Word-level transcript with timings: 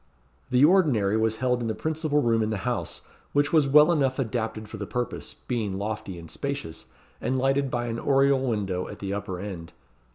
The 0.49 0.65
ordinary 0.65 1.15
was 1.15 1.37
held 1.37 1.61
in 1.61 1.67
the 1.67 1.75
principal 1.75 2.23
room 2.23 2.41
in 2.41 2.49
the 2.49 2.65
house; 2.65 3.01
which 3.33 3.53
was 3.53 3.67
well 3.67 3.91
enough 3.91 4.17
adapted 4.17 4.67
for 4.67 4.77
the 4.77 4.87
purpose, 4.87 5.35
being 5.47 5.77
lofty 5.77 6.17
and 6.17 6.31
spacious, 6.31 6.87
and 7.21 7.37
lighted 7.37 7.69
by 7.69 7.85
an 7.85 7.99
oriel 7.99 8.41
window 8.41 8.87
at 8.87 8.97
the 8.97 9.13
upper 9.13 9.39
end. 9.39 9.73